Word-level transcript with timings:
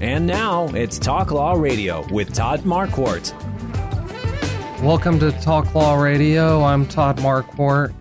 And 0.00 0.26
now 0.26 0.68
it's 0.68 0.98
Talk 0.98 1.30
Law 1.30 1.52
Radio 1.52 2.06
with 2.10 2.32
Todd 2.32 2.60
Marquardt. 2.60 3.34
Welcome 4.82 5.20
to 5.20 5.30
Talk 5.42 5.74
Law 5.74 5.96
Radio. 5.96 6.62
I'm 6.62 6.86
Todd 6.86 7.18
Marquardt. 7.18 7.92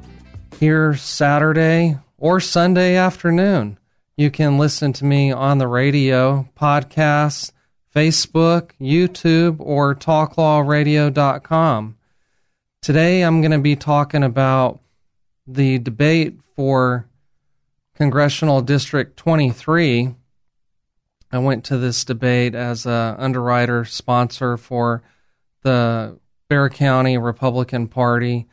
Here 0.61 0.95
Saturday 0.95 1.97
or 2.17 2.39
Sunday 2.39 2.95
afternoon. 2.95 3.77
You 4.16 4.31
can 4.31 4.58
listen 4.58 4.94
to 4.94 5.03
me 5.03 5.33
on 5.33 5.58
the 5.58 5.67
radio, 5.67 6.47
podcasts, 6.58 7.52
Facebook, 7.94 8.72
YouTube, 8.80 9.58
or 9.59 9.94
talklawradio.com. 9.94 11.97
Today 12.81 13.22
I'm 13.23 13.42
going 13.42 13.52
to 13.52 13.59
be 13.59 13.75
talking 13.75 14.23
about 14.23 14.80
the 15.45 15.80
debate 15.80 16.39
for 16.55 17.09
Congressional 17.95 18.61
District 18.61 19.17
23. 19.17 20.16
I 21.32 21.40
went 21.40 21.64
to 21.66 21.78
this 21.78 22.04
debate 22.04 22.56
as 22.56 22.86
a 22.86 23.16
underwriter 23.20 23.86
sponsor 23.86 24.58
for 24.58 25.04
the 25.62 26.20
Bexar 26.50 26.70
County 26.70 27.18
Republican 27.18 27.88
Party, 27.88 28.48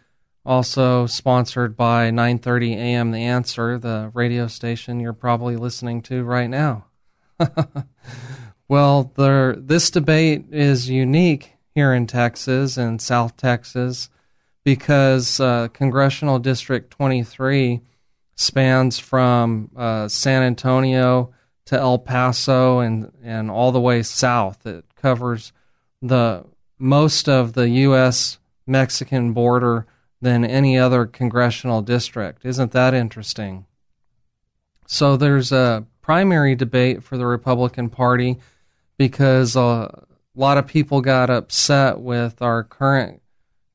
also 0.45 1.07
sponsored 1.07 1.77
by 1.77 2.11
9:30 2.11 2.75
a.m. 2.75 3.11
The 3.11 3.25
Answer, 3.25 3.79
the 3.79 4.11
radio 4.13 4.47
station 4.47 5.01
you're 5.01 5.15
probably 5.15 5.57
listening 5.57 6.03
to 6.03 6.23
right 6.23 6.51
now. 6.51 6.85
well, 8.69 9.13
there, 9.17 9.57
this 9.57 9.91
debate 9.91 10.47
is 10.51 10.91
unique 10.91 11.53
here 11.75 11.95
in 11.95 12.07
Texas 12.07 12.77
and 12.77 13.01
South 13.01 13.37
Texas 13.37 14.11
because 14.65 15.41
uh, 15.41 15.69
Congressional 15.69 16.39
District 16.39 16.91
23 16.91 17.81
spans 18.35 18.99
from 18.99 19.71
uh, 19.77 20.09
San 20.09 20.43
Antonio 20.43 21.33
to 21.67 21.79
El 21.79 21.99
Paso 21.99 22.79
and, 22.81 23.13
and 23.23 23.51
all 23.51 23.73
the 23.73 23.81
way 23.81 24.03
south. 24.03 24.67
It 24.67 24.85
covers 24.97 25.53
the 26.01 26.45
most 26.79 27.29
of 27.29 27.53
the 27.53 27.69
U.S. 27.69 28.39
Mexican 28.67 29.33
border 29.33 29.87
than 30.21 30.45
any 30.45 30.79
other 30.79 31.07
congressional 31.07 31.83
district. 31.83 32.45
Isn't 32.45 32.73
that 32.73 32.95
interesting? 32.95 33.67
So 34.87 35.17
there's 35.17 35.53
a 35.53 35.85
primary 36.01 36.55
debate 36.55 37.03
for 37.03 37.17
the 37.17 37.27
Republican 37.27 37.91
Party 37.91 38.39
because 38.97 39.57
a 39.57 40.05
lot 40.35 40.59
of 40.59 40.67
people 40.67 41.01
got 41.01 41.31
upset 41.31 41.99
with 41.99 42.41
our 42.41 42.63
current 42.63 43.21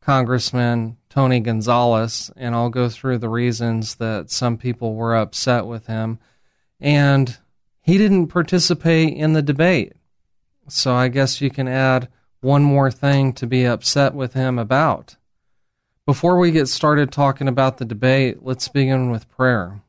Congressman 0.02 0.98
Tony 1.10 1.42
Gonzalez, 1.42 2.32
and 2.38 2.56
I'll 2.56 2.70
go 2.70 2.88
through 2.88 3.18
the 3.18 3.30
reasons 3.30 3.96
that 3.96 4.32
some 4.32 4.58
people 4.58 4.96
were 4.96 5.16
upset 5.16 5.66
with 5.66 5.88
him. 5.88 6.20
And 6.80 7.38
he 7.82 7.98
didn't 7.98 8.28
participate 8.28 9.14
in 9.14 9.34
the 9.34 9.42
debate. 9.42 9.94
So 10.68 10.94
I 10.94 11.08
guess 11.08 11.42
you 11.42 11.50
can 11.50 11.68
add 11.68 12.08
one 12.40 12.64
more 12.64 12.92
thing 12.92 13.34
to 13.34 13.48
be 13.48 13.66
upset 13.66 14.14
with 14.14 14.34
him 14.34 14.58
about. 14.58 15.18
Before 16.06 16.38
we 16.38 16.52
get 16.52 16.68
started 16.68 17.12
talking 17.12 17.48
about 17.48 17.78
the 17.78 17.86
debate, 17.86 18.40
let's 18.42 18.68
begin 18.68 19.12
with 19.12 19.30
prayer. 19.30 19.82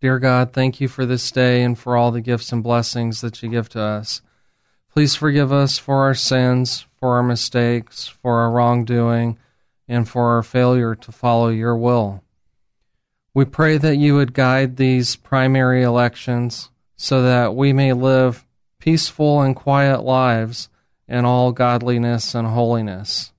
Dear 0.00 0.18
God, 0.18 0.52
thank 0.52 0.80
you 0.80 0.88
for 0.88 1.04
this 1.04 1.30
day 1.30 1.62
and 1.62 1.76
for 1.76 1.96
all 1.96 2.12
the 2.12 2.20
gifts 2.20 2.52
and 2.52 2.62
blessings 2.62 3.20
that 3.20 3.42
you 3.42 3.48
give 3.48 3.68
to 3.70 3.80
us. 3.80 4.22
Please 4.90 5.14
forgive 5.14 5.52
us 5.52 5.78
for 5.78 6.04
our 6.04 6.14
sins, 6.14 6.86
for 6.96 7.16
our 7.16 7.22
mistakes, 7.22 8.06
for 8.06 8.40
our 8.40 8.50
wrongdoing, 8.50 9.38
and 9.86 10.08
for 10.08 10.34
our 10.34 10.42
failure 10.42 10.94
to 10.94 11.12
follow 11.12 11.48
your 11.48 11.76
will. 11.76 12.22
We 13.34 13.44
pray 13.44 13.78
that 13.78 13.96
you 13.96 14.14
would 14.14 14.34
guide 14.34 14.76
these 14.76 15.16
primary 15.16 15.82
elections 15.82 16.70
so 16.96 17.22
that 17.22 17.54
we 17.54 17.72
may 17.72 17.92
live 17.92 18.44
peaceful 18.78 19.42
and 19.42 19.54
quiet 19.54 20.02
lives 20.02 20.68
in 21.06 21.24
all 21.24 21.52
godliness 21.52 22.34
and 22.34 22.48
holiness. 22.48 23.32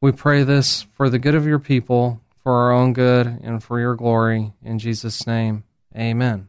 We 0.00 0.12
pray 0.12 0.42
this 0.42 0.86
for 0.94 1.08
the 1.10 1.18
good 1.18 1.34
of 1.34 1.46
your 1.46 1.58
people, 1.58 2.20
for 2.42 2.52
our 2.52 2.72
own 2.72 2.92
good, 2.92 3.26
and 3.42 3.62
for 3.62 3.80
your 3.80 3.94
glory. 3.94 4.52
In 4.62 4.78
Jesus' 4.78 5.26
name, 5.26 5.64
amen. 5.96 6.48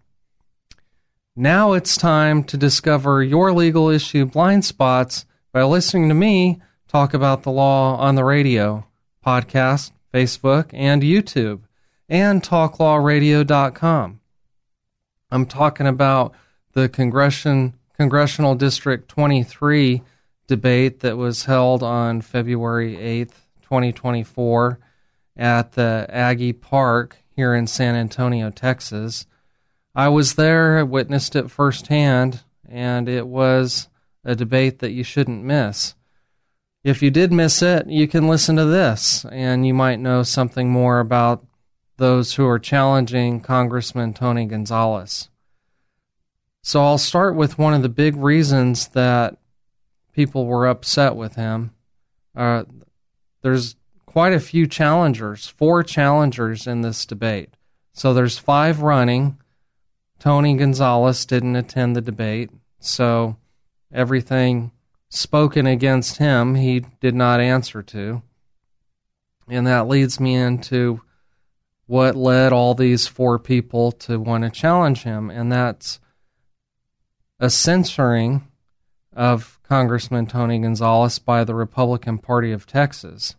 Now 1.35 1.73
it's 1.73 1.95
time 1.95 2.43
to 2.45 2.57
discover 2.57 3.23
your 3.23 3.53
legal 3.53 3.89
issue 3.89 4.25
blind 4.25 4.65
spots 4.65 5.25
by 5.51 5.63
listening 5.63 6.09
to 6.09 6.15
me 6.15 6.61
talk 6.87 7.13
about 7.13 7.43
the 7.43 7.51
law 7.51 7.95
on 7.97 8.15
the 8.15 8.25
radio, 8.25 8.85
podcast, 9.25 9.91
Facebook, 10.13 10.71
and 10.73 11.01
YouTube, 11.01 11.61
and 12.09 12.41
talklawradio.com. 12.41 14.19
I'm 15.31 15.45
talking 15.45 15.87
about 15.87 16.33
the 16.73 16.89
Congression, 16.89 17.75
Congressional 17.95 18.55
District 18.55 19.07
23 19.07 20.01
debate 20.47 21.01
that 21.01 21.17
was 21.17 21.45
held 21.45 21.83
on 21.83 22.21
February 22.21 22.95
8th, 22.95 23.33
2024, 23.61 24.79
at 25.37 25.73
the 25.73 26.07
Aggie 26.09 26.53
Park 26.53 27.17
here 27.35 27.53
in 27.53 27.67
San 27.67 27.95
Antonio, 27.95 28.49
Texas. 28.49 29.27
I 29.93 30.09
was 30.09 30.33
there, 30.33 30.79
I 30.79 30.83
witnessed 30.83 31.35
it 31.35 31.51
firsthand, 31.51 32.41
and 32.67 33.07
it 33.07 33.27
was 33.27 33.87
a 34.25 34.35
debate 34.35 34.79
that 34.79 34.91
you 34.91 35.03
shouldn't 35.03 35.43
miss. 35.43 35.93
If 36.83 37.03
you 37.03 37.11
did 37.11 37.31
miss 37.31 37.61
it, 37.61 37.87
you 37.87 38.07
can 38.07 38.27
listen 38.27 38.55
to 38.55 38.65
this, 38.65 39.25
and 39.31 39.67
you 39.67 39.73
might 39.73 39.99
know 39.99 40.23
something 40.23 40.69
more 40.69 40.99
about 40.99 41.45
those 41.99 42.33
who 42.33 42.45
are 42.47 42.57
challenging 42.57 43.39
Congressman 43.39 44.13
Tony 44.13 44.45
Gonzalez. 44.45 45.29
So 46.63 46.83
I'll 46.83 46.97
start 46.97 47.35
with 47.35 47.57
one 47.59 47.73
of 47.73 47.83
the 47.83 47.89
big 47.89 48.15
reasons 48.15 48.89
that 48.89 49.37
people 50.13 50.45
were 50.45 50.67
upset 50.67 51.15
with 51.15 51.35
him. 51.35 51.71
Uh, 52.35 52.63
there's 53.41 53.75
quite 54.05 54.33
a 54.33 54.39
few 54.39 54.67
challengers, 54.67 55.47
four 55.47 55.83
challengers 55.83 56.67
in 56.67 56.81
this 56.81 57.05
debate. 57.05 57.53
So 57.93 58.13
there's 58.13 58.37
five 58.37 58.81
running. 58.81 59.37
Tony 60.19 60.55
Gonzalez 60.55 61.25
didn't 61.25 61.55
attend 61.55 61.95
the 61.95 62.01
debate, 62.01 62.49
so 62.79 63.37
everything 63.93 64.71
spoken 65.09 65.65
against 65.65 66.17
him 66.17 66.55
he 66.55 66.85
did 66.99 67.15
not 67.15 67.39
answer 67.39 67.81
to. 67.83 68.21
And 69.47 69.65
that 69.65 69.87
leads 69.87 70.19
me 70.19 70.35
into 70.35 71.01
what 71.89 72.15
led 72.15 72.53
all 72.53 72.75
these 72.75 73.07
four 73.07 73.39
people 73.39 73.91
to 73.91 74.19
want 74.19 74.43
to 74.43 74.49
challenge 74.51 75.01
him, 75.01 75.31
and 75.31 75.51
that's 75.51 75.99
a 77.39 77.49
censoring 77.49 78.47
of 79.11 79.59
Congressman 79.63 80.27
Tony 80.27 80.59
Gonzalez 80.59 81.17
by 81.17 81.43
the 81.43 81.55
Republican 81.55 82.19
Party 82.19 82.51
of 82.51 82.67
Texas. 82.67 83.33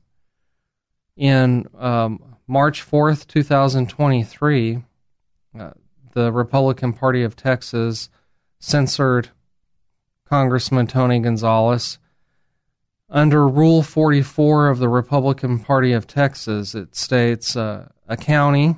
In 1.17 1.69
um, 1.79 2.37
March 2.49 2.85
4th, 2.85 3.29
2023, 3.29 4.83
uh, 5.57 5.71
the 6.15 6.33
Republican 6.33 6.93
Party 6.93 7.23
of 7.23 7.37
Texas 7.37 8.09
censored 8.59 9.29
Congressman 10.29 10.89
Tony 10.89 11.21
Gonzalez. 11.21 12.01
Under 13.09 13.47
Rule 13.47 13.85
44 13.85 14.71
of 14.71 14.81
the 14.81 14.89
Republican 14.89 15.61
Party 15.61 15.93
of 15.93 16.09
Texas, 16.09 16.75
it 16.75 16.97
states 16.97 17.55
uh, 17.55 17.91
a 18.11 18.17
county 18.17 18.75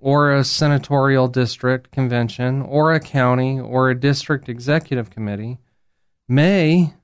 or 0.00 0.32
a 0.32 0.42
senatorial 0.42 1.28
district 1.28 1.92
convention 1.92 2.62
or 2.62 2.92
a 2.92 2.98
county 2.98 3.60
or 3.60 3.90
a 3.90 4.00
district 4.00 4.48
executive 4.48 5.10
committee 5.10 5.58
may, 6.26 6.94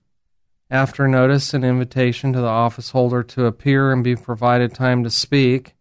after 0.70 1.06
notice 1.06 1.52
and 1.52 1.64
invitation 1.64 2.32
to 2.32 2.40
the 2.40 2.46
office 2.46 2.90
holder 2.90 3.22
to 3.22 3.44
appear 3.44 3.92
and 3.92 4.02
be 4.02 4.16
provided 4.16 4.74
time 4.74 5.04
to 5.04 5.10
speak, 5.10 5.74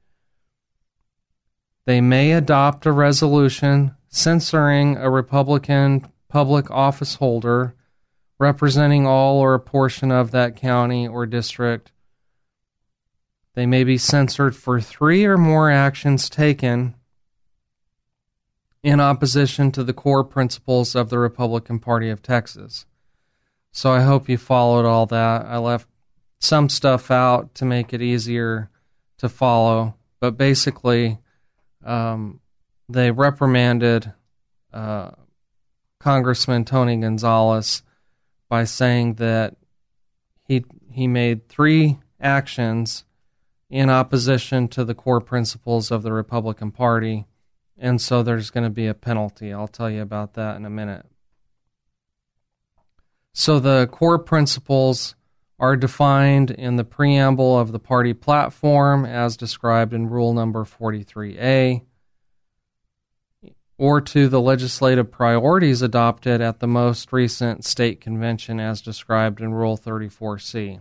they 1.86 2.02
may 2.02 2.34
adopt 2.34 2.86
a 2.86 2.92
resolution 2.92 3.96
censoring 4.10 4.98
a 4.98 5.10
Republican 5.10 6.06
public 6.28 6.70
office 6.70 7.16
holder 7.16 7.74
representing 8.40 9.08
all 9.08 9.40
or 9.40 9.54
a 9.54 9.60
portion 9.60 10.12
of 10.12 10.32
that 10.32 10.58
county 10.58 11.08
or 11.08 11.26
district. 11.26 11.92
They 13.58 13.66
may 13.66 13.84
be 13.84 13.98
censored 13.98 14.56
for 14.56 14.80
three 14.80 15.26
or 15.26 15.36
more 15.36 15.72
actions 15.72 16.30
taken 16.30 16.94
in 18.84 19.00
opposition 19.00 19.72
to 19.72 19.84
the 19.84 19.96
core 19.96 20.24
principles 20.24 20.94
of 20.94 21.10
the 21.10 21.18
Republican 21.18 21.80
Party 21.80 22.12
of 22.12 22.22
Texas. 22.22 22.86
So 23.72 23.92
I 23.92 24.02
hope 24.02 24.30
you 24.30 24.38
followed 24.38 24.86
all 24.86 25.08
that. 25.08 25.48
I 25.48 25.58
left 25.58 25.90
some 26.38 26.70
stuff 26.70 27.10
out 27.10 27.56
to 27.56 27.66
make 27.66 27.94
it 27.94 28.02
easier 28.04 28.70
to 29.18 29.28
follow, 29.28 29.96
but 30.20 30.38
basically, 30.38 31.18
um, 31.84 32.40
they 32.88 33.10
reprimanded 33.10 34.14
uh, 34.72 35.10
Congressman 36.00 36.64
Tony 36.64 36.98
Gonzalez 36.98 37.82
by 38.50 38.66
saying 38.66 39.16
that 39.16 39.56
he 40.44 40.64
he 40.92 41.08
made 41.08 41.50
three 41.50 41.98
actions 42.22 43.04
in 43.70 43.90
opposition 43.90 44.68
to 44.70 44.86
the 44.86 44.96
core 44.96 45.22
principles 45.22 45.92
of 45.92 46.04
the 46.04 46.14
Republican 46.14 46.72
Party, 46.72 47.26
and 47.78 48.02
so 48.02 48.24
there's 48.24 48.50
going 48.50 48.64
to 48.64 48.70
be 48.70 48.88
a 48.88 48.94
penalty. 48.94 49.54
I'll 49.54 49.68
tell 49.68 49.90
you 49.90 50.02
about 50.02 50.34
that 50.34 50.56
in 50.56 50.66
a 50.66 50.70
minute. 50.70 51.06
So 53.34 53.60
the 53.60 53.88
core 53.88 54.20
principles 54.20 55.16
are 55.60 55.76
defined 55.76 56.52
in 56.52 56.76
the 56.76 56.84
preamble 56.84 57.58
of 57.58 57.72
the 57.72 57.80
party 57.80 58.14
platform 58.14 59.06
as 59.06 59.38
described 59.38 59.94
in 59.94 60.10
rule 60.10 60.34
number 60.34 60.64
43A 60.64 61.82
or 63.78 64.02
to 64.02 64.28
the 64.28 64.42
legislative 64.42 65.12
priorities 65.12 65.82
adopted 65.82 66.42
at 66.42 66.60
the 66.60 66.68
most 66.68 67.14
recent 67.14 67.64
state 67.64 68.02
convention 68.02 68.60
as 68.60 68.82
described 68.82 69.40
in 69.40 69.54
Rule 69.54 69.78
34C. 69.78 70.80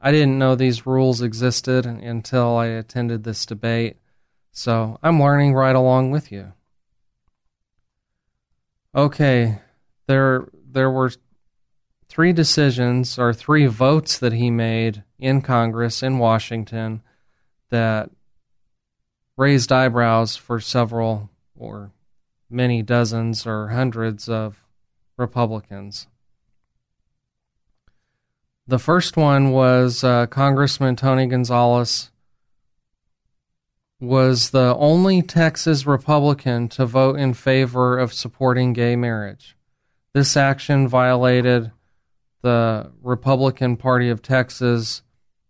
I 0.00 0.12
didn't 0.12 0.38
know 0.38 0.54
these 0.54 0.86
rules 0.86 1.20
existed 1.20 1.84
until 1.84 2.56
I 2.56 2.66
attended 2.66 3.22
this 3.22 3.44
debate, 3.44 3.96
so 4.50 4.98
I'm 5.02 5.20
learning 5.20 5.54
right 5.54 5.76
along 5.76 6.10
with 6.10 6.32
you. 6.32 6.52
Okay, 8.94 9.58
there 10.06 10.48
there 10.72 10.90
were 10.90 11.12
three 12.08 12.32
decisions 12.32 13.18
or 13.18 13.32
three 13.32 13.66
votes 13.66 14.18
that 14.18 14.32
he 14.32 14.50
made 14.50 15.04
in 15.18 15.42
Congress 15.42 16.02
in 16.02 16.18
Washington 16.18 17.02
that 17.68 18.10
raised 19.36 19.70
eyebrows 19.70 20.34
for 20.34 20.60
several 20.60 21.30
or 21.56 21.92
many 22.50 22.82
dozens 22.82 23.46
or 23.46 23.68
hundreds 23.68 24.28
of 24.28 24.64
Republicans. 25.16 26.08
The 28.70 28.78
first 28.78 29.16
one 29.16 29.50
was 29.50 30.04
uh, 30.04 30.28
Congressman 30.28 30.94
Tony 30.94 31.26
Gonzalez 31.26 32.12
was 33.98 34.50
the 34.50 34.76
only 34.78 35.22
Texas 35.22 35.86
Republican 35.86 36.68
to 36.68 36.86
vote 36.86 37.18
in 37.18 37.34
favor 37.34 37.98
of 37.98 38.12
supporting 38.12 38.72
gay 38.72 38.94
marriage. 38.94 39.56
This 40.14 40.36
action 40.36 40.86
violated 40.86 41.72
the 42.42 42.92
Republican 43.02 43.76
Party 43.76 44.08
of 44.08 44.22
Texas' 44.22 45.02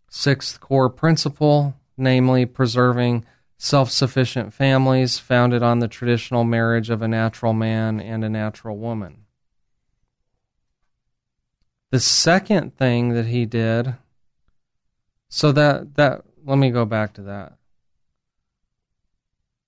sixth 0.08 0.58
core 0.58 0.88
principle, 0.88 1.74
namely 1.98 2.46
preserving 2.46 3.26
self 3.58 3.90
sufficient 3.90 4.54
families 4.54 5.18
founded 5.18 5.62
on 5.62 5.80
the 5.80 5.88
traditional 5.88 6.44
marriage 6.44 6.88
of 6.88 7.02
a 7.02 7.08
natural 7.08 7.52
man 7.52 8.00
and 8.00 8.24
a 8.24 8.30
natural 8.30 8.78
woman. 8.78 9.19
The 11.90 12.00
second 12.00 12.76
thing 12.76 13.10
that 13.10 13.26
he 13.26 13.46
did, 13.46 13.94
so 15.28 15.52
that, 15.52 15.96
that, 15.96 16.22
let 16.44 16.58
me 16.58 16.70
go 16.70 16.84
back 16.84 17.12
to 17.14 17.22
that. 17.22 17.54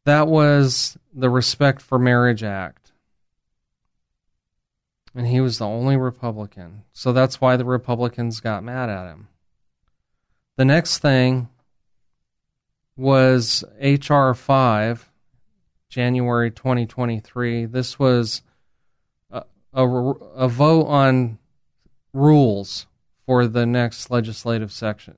That 0.05 0.29
was 0.29 0.97
the 1.13 1.31
Respect 1.31 1.83
for 1.83 1.99
Marriage 1.99 2.43
Act. 2.43 2.93
And 5.15 5.27
he 5.27 5.41
was 5.41 5.59
the 5.59 5.67
only 5.67 5.97
Republican. 5.97 6.85
So 6.93 7.13
that's 7.13 7.41
why 7.41 7.57
the 7.57 7.65
Republicans 7.65 8.41
got 8.41 8.65
mad 8.65 8.89
at 8.89 9.11
him. 9.11 9.29
The 10.57 10.65
next 10.65 10.99
thing 10.99 11.49
was 12.97 13.65
H.R. 13.79 14.35
5, 14.35 15.11
January 15.89 16.51
2023. 16.51 17.67
This 17.67 17.99
was 17.99 18.43
a, 19.31 19.45
a, 19.73 19.87
a, 19.87 20.49
vote 20.49 20.87
on 20.87 21.39
rules 22.13 22.87
for 23.27 23.47
the 23.47 23.67
next 23.67 24.11
legislative 24.11 24.73
section, 24.73 25.15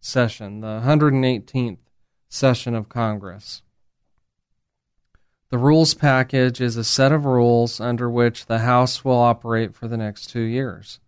session, 0.00 0.60
the 0.60 0.80
118th 0.84 1.78
session 2.28 2.74
of 2.74 2.88
Congress. 2.88 3.62
The 5.50 5.58
rules 5.58 5.94
package 5.94 6.60
is 6.60 6.76
a 6.76 6.84
set 6.84 7.10
of 7.10 7.24
rules 7.24 7.80
under 7.80 8.10
which 8.10 8.46
the 8.46 8.60
House 8.60 9.04
will 9.04 9.18
operate 9.18 9.74
for 9.74 9.88
the 9.88 9.96
next 9.96 10.28
two 10.28 10.42
years. 10.42 11.00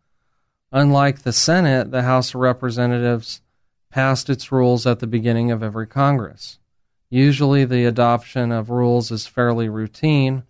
Unlike 0.72 1.22
the 1.22 1.32
Senate, 1.32 1.90
the 1.90 2.02
House 2.02 2.30
of 2.30 2.40
Representatives 2.40 3.42
passed 3.90 4.30
its 4.30 4.50
rules 4.50 4.86
at 4.86 5.00
the 5.00 5.06
beginning 5.06 5.50
of 5.50 5.62
every 5.62 5.86
Congress. 5.86 6.58
Usually, 7.10 7.64
the 7.64 7.84
adoption 7.84 8.52
of 8.52 8.70
rules 8.70 9.10
is 9.10 9.26
fairly 9.26 9.68
routine. 9.68 10.44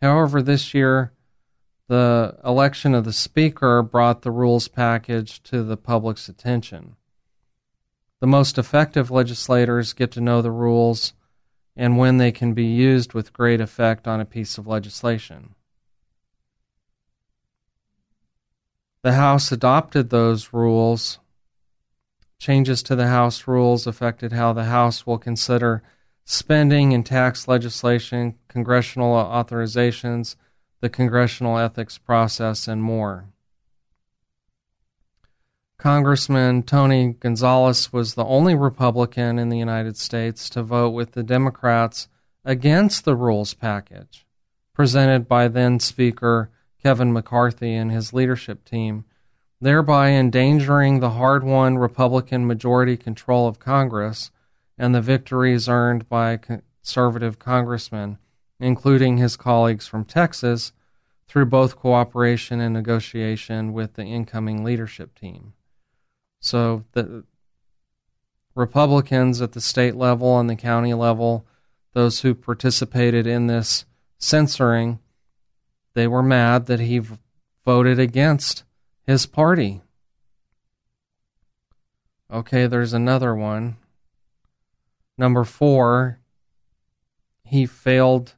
However, 0.00 0.40
this 0.40 0.72
year, 0.72 1.12
the 1.88 2.38
election 2.44 2.94
of 2.94 3.04
the 3.04 3.12
Speaker 3.12 3.82
brought 3.82 4.22
the 4.22 4.30
rules 4.30 4.68
package 4.68 5.42
to 5.44 5.62
the 5.62 5.76
public's 5.76 6.28
attention. 6.28 6.96
The 8.20 8.26
most 8.26 8.56
effective 8.56 9.10
legislators 9.10 9.92
get 9.92 10.10
to 10.12 10.20
know 10.20 10.40
the 10.40 10.50
rules 10.50 11.12
and 11.76 11.98
when 11.98 12.18
they 12.18 12.32
can 12.32 12.54
be 12.54 12.64
used 12.64 13.12
with 13.12 13.32
great 13.32 13.60
effect 13.60 14.06
on 14.06 14.20
a 14.20 14.24
piece 14.24 14.56
of 14.56 14.66
legislation. 14.66 15.54
The 19.02 19.14
House 19.14 19.52
adopted 19.52 20.08
those 20.08 20.52
rules 20.52 21.18
Changes 22.44 22.82
to 22.82 22.94
the 22.94 23.06
House 23.06 23.46
rules 23.46 23.86
affected 23.86 24.32
how 24.32 24.52
the 24.52 24.64
House 24.64 25.06
will 25.06 25.16
consider 25.16 25.82
spending 26.26 26.92
and 26.92 27.06
tax 27.06 27.48
legislation, 27.48 28.34
congressional 28.48 29.14
authorizations, 29.14 30.36
the 30.84 30.90
congressional 30.90 31.56
ethics 31.56 31.96
process, 31.96 32.68
and 32.68 32.82
more. 32.82 33.24
Congressman 35.78 36.62
Tony 36.62 37.14
Gonzalez 37.18 37.90
was 37.90 38.12
the 38.12 38.24
only 38.26 38.54
Republican 38.54 39.38
in 39.38 39.48
the 39.48 39.56
United 39.56 39.96
States 39.96 40.50
to 40.50 40.62
vote 40.62 40.90
with 40.90 41.12
the 41.12 41.22
Democrats 41.22 42.08
against 42.44 43.06
the 43.06 43.16
rules 43.16 43.54
package 43.54 44.26
presented 44.74 45.26
by 45.26 45.48
then 45.48 45.80
Speaker 45.80 46.50
Kevin 46.82 47.14
McCarthy 47.14 47.72
and 47.72 47.90
his 47.90 48.12
leadership 48.12 48.62
team 48.66 49.06
thereby 49.62 50.10
endangering 50.10 51.00
the 51.00 51.10
hard 51.12 51.42
won 51.42 51.78
Republican 51.78 52.46
majority 52.46 52.98
control 52.98 53.48
of 53.48 53.58
Congress 53.58 54.30
and 54.76 54.94
the 54.94 55.00
victories 55.00 55.66
earned 55.66 56.06
by 56.10 56.36
conservative 56.36 57.38
congressmen, 57.38 58.18
including 58.60 59.16
his 59.16 59.36
colleagues 59.36 59.86
from 59.86 60.04
Texas, 60.04 60.72
through 61.26 61.46
both 61.46 61.76
cooperation 61.76 62.60
and 62.60 62.74
negotiation 62.74 63.72
with 63.72 63.94
the 63.94 64.04
incoming 64.04 64.62
leadership 64.62 65.18
team. 65.18 65.54
So 66.40 66.84
the 66.92 67.24
Republicans 68.54 69.40
at 69.42 69.52
the 69.52 69.60
state 69.60 69.96
level 69.96 70.38
and 70.38 70.48
the 70.48 70.56
county 70.56 70.94
level, 70.94 71.46
those 71.92 72.20
who 72.20 72.34
participated 72.34 73.26
in 73.26 73.46
this 73.46 73.84
censoring, 74.18 75.00
they 75.94 76.06
were 76.06 76.22
mad 76.22 76.66
that 76.66 76.80
he 76.80 77.00
voted 77.64 77.98
against 77.98 78.64
his 79.06 79.26
party. 79.26 79.82
Okay, 82.30 82.66
there's 82.66 82.92
another 82.92 83.34
one. 83.34 83.76
Number 85.16 85.44
four, 85.44 86.20
he 87.44 87.66
failed 87.66 88.34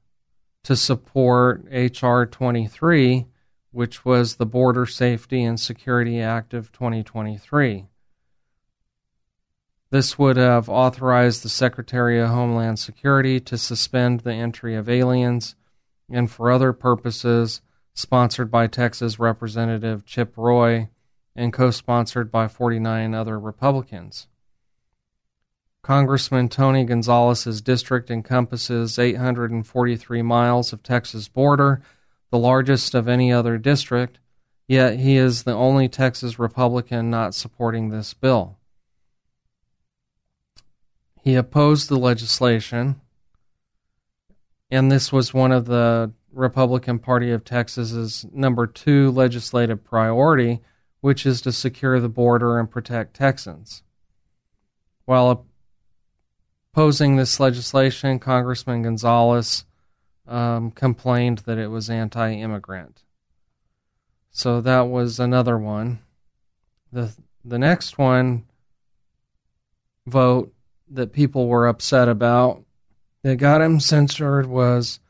to 0.66 0.74
support 0.74 1.64
H.R. 1.70 2.26
23, 2.26 3.26
which 3.70 4.04
was 4.04 4.34
the 4.34 4.46
Border 4.46 4.84
Safety 4.84 5.44
and 5.44 5.60
Security 5.60 6.20
Act 6.20 6.52
of 6.52 6.72
2023. 6.72 7.86
This 9.90 10.18
would 10.18 10.36
have 10.36 10.68
authorized 10.68 11.44
the 11.44 11.48
Secretary 11.48 12.20
of 12.20 12.30
Homeland 12.30 12.80
Security 12.80 13.38
to 13.38 13.56
suspend 13.56 14.20
the 14.20 14.34
entry 14.34 14.74
of 14.74 14.88
aliens 14.88 15.54
and 16.10 16.28
for 16.28 16.50
other 16.50 16.72
purposes, 16.72 17.62
sponsored 17.94 18.50
by 18.50 18.66
Texas 18.66 19.20
Representative 19.20 20.04
Chip 20.04 20.32
Roy 20.36 20.88
and 21.36 21.52
co 21.52 21.70
sponsored 21.70 22.32
by 22.32 22.48
49 22.48 23.14
other 23.14 23.38
Republicans. 23.38 24.26
Congressman 25.86 26.48
Tony 26.48 26.82
Gonzalez's 26.82 27.60
district 27.60 28.10
encompasses 28.10 28.98
843 28.98 30.20
miles 30.20 30.72
of 30.72 30.82
Texas 30.82 31.28
border, 31.28 31.80
the 32.32 32.38
largest 32.38 32.92
of 32.92 33.06
any 33.06 33.32
other 33.32 33.56
district, 33.56 34.18
yet 34.66 34.98
he 34.98 35.16
is 35.16 35.44
the 35.44 35.54
only 35.54 35.88
Texas 35.88 36.40
Republican 36.40 37.08
not 37.08 37.36
supporting 37.36 37.90
this 37.90 38.14
bill. 38.14 38.58
He 41.22 41.36
opposed 41.36 41.88
the 41.88 41.98
legislation, 41.98 43.00
and 44.72 44.90
this 44.90 45.12
was 45.12 45.32
one 45.32 45.52
of 45.52 45.66
the 45.66 46.10
Republican 46.32 46.98
Party 46.98 47.30
of 47.30 47.44
Texas's 47.44 48.26
number 48.32 48.66
two 48.66 49.12
legislative 49.12 49.84
priority, 49.84 50.62
which 51.00 51.24
is 51.24 51.40
to 51.42 51.52
secure 51.52 52.00
the 52.00 52.08
border 52.08 52.58
and 52.58 52.68
protect 52.68 53.14
Texans. 53.14 53.84
While 55.04 55.46
opposing 56.76 57.16
this 57.16 57.40
legislation, 57.40 58.18
Congressman 58.18 58.82
Gonzalez 58.82 59.64
um, 60.28 60.70
complained 60.70 61.38
that 61.46 61.56
it 61.56 61.68
was 61.68 61.88
anti 61.88 62.34
immigrant. 62.34 63.02
So 64.30 64.60
that 64.60 64.82
was 64.82 65.18
another 65.18 65.56
one. 65.56 66.00
The, 66.92 67.14
the 67.42 67.58
next 67.58 67.96
one 67.96 68.44
vote 70.06 70.52
that 70.90 71.14
people 71.14 71.48
were 71.48 71.66
upset 71.66 72.10
about 72.10 72.62
that 73.22 73.36
got 73.36 73.62
him 73.62 73.80
censored 73.80 74.44
was 74.44 75.00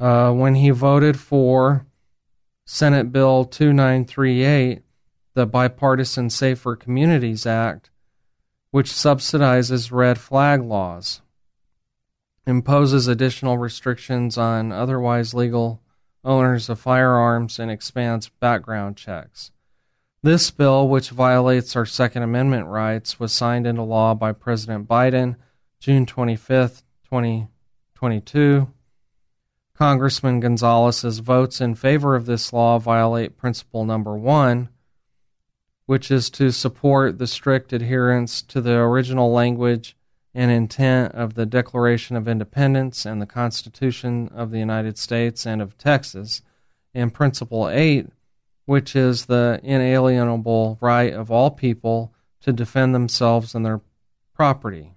uh, 0.00 0.32
when 0.32 0.54
he 0.54 0.70
voted 0.70 1.20
for 1.20 1.84
Senate 2.64 3.12
Bill 3.12 3.44
2938, 3.44 4.80
the 5.34 5.44
Bipartisan 5.44 6.30
Safer 6.30 6.74
Communities 6.74 7.44
Act, 7.44 7.90
which 8.72 8.90
subsidizes 8.90 9.92
red 9.92 10.18
flag 10.18 10.60
laws, 10.60 11.20
imposes 12.44 13.06
additional 13.06 13.56
restrictions 13.56 14.36
on 14.36 14.72
otherwise 14.72 15.32
legal 15.32 15.80
owners 16.24 16.68
of 16.68 16.78
firearms, 16.78 17.58
and 17.58 17.70
expands 17.70 18.28
background 18.40 18.96
checks. 18.96 19.50
This 20.22 20.50
bill, 20.50 20.88
which 20.88 21.10
violates 21.10 21.74
our 21.74 21.86
Second 21.86 22.22
Amendment 22.22 22.66
rights, 22.66 23.18
was 23.18 23.32
signed 23.32 23.66
into 23.66 23.82
law 23.82 24.14
by 24.14 24.32
President 24.32 24.86
Biden 24.88 25.36
June 25.80 26.06
25, 26.06 26.82
2022. 27.10 28.68
Congressman 29.74 30.38
Gonzalez's 30.38 31.18
votes 31.18 31.60
in 31.60 31.74
favor 31.74 32.14
of 32.14 32.26
this 32.26 32.52
law 32.52 32.78
violate 32.78 33.36
principle 33.36 33.84
number 33.84 34.16
one, 34.16 34.68
which 35.92 36.10
is 36.10 36.30
to 36.30 36.50
support 36.50 37.18
the 37.18 37.26
strict 37.26 37.70
adherence 37.70 38.40
to 38.40 38.62
the 38.62 38.72
original 38.72 39.30
language 39.30 39.94
and 40.32 40.50
intent 40.50 41.12
of 41.12 41.34
the 41.34 41.44
Declaration 41.44 42.16
of 42.16 42.26
Independence 42.26 43.04
and 43.04 43.20
the 43.20 43.26
Constitution 43.26 44.30
of 44.34 44.50
the 44.50 44.58
United 44.58 44.96
States 44.96 45.46
and 45.46 45.60
of 45.60 45.76
Texas, 45.76 46.40
and 46.94 47.12
Principle 47.12 47.68
8, 47.68 48.06
which 48.64 48.96
is 48.96 49.26
the 49.26 49.60
inalienable 49.62 50.78
right 50.80 51.12
of 51.12 51.30
all 51.30 51.50
people 51.50 52.14
to 52.40 52.54
defend 52.54 52.94
themselves 52.94 53.54
and 53.54 53.62
their 53.66 53.82
property. 54.32 54.94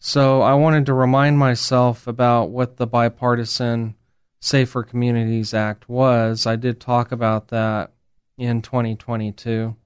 So 0.00 0.42
I 0.42 0.54
wanted 0.54 0.86
to 0.86 0.92
remind 0.92 1.38
myself 1.38 2.08
about 2.08 2.50
what 2.50 2.78
the 2.78 2.86
Bipartisan 2.88 3.94
Safer 4.40 4.82
Communities 4.82 5.54
Act 5.54 5.88
was. 5.88 6.48
I 6.48 6.56
did 6.56 6.80
talk 6.80 7.12
about 7.12 7.46
that 7.50 7.92
in 8.36 8.62
2022. 8.62 9.76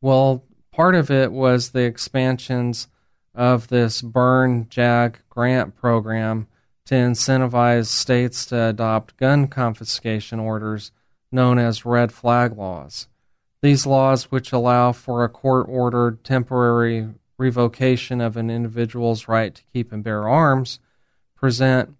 Well, 0.00 0.44
part 0.72 0.94
of 0.94 1.10
it 1.10 1.32
was 1.32 1.70
the 1.70 1.82
expansions 1.82 2.88
of 3.34 3.68
this 3.68 4.02
Byrne 4.02 4.68
JAG 4.68 5.20
grant 5.28 5.76
program 5.76 6.46
to 6.86 6.94
incentivize 6.94 7.86
states 7.86 8.46
to 8.46 8.68
adopt 8.68 9.16
gun 9.16 9.48
confiscation 9.48 10.40
orders 10.40 10.92
known 11.30 11.58
as 11.58 11.84
red 11.84 12.12
flag 12.12 12.56
laws. 12.56 13.08
These 13.60 13.86
laws, 13.86 14.30
which 14.30 14.52
allow 14.52 14.92
for 14.92 15.24
a 15.24 15.28
court 15.28 15.66
ordered 15.68 16.24
temporary 16.24 17.08
revocation 17.38 18.20
of 18.20 18.36
an 18.36 18.50
individual's 18.50 19.28
right 19.28 19.54
to 19.54 19.62
keep 19.72 19.92
and 19.92 20.02
bear 20.02 20.28
arms, 20.28 20.78
present 21.36 21.94